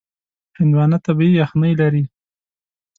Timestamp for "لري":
1.81-2.03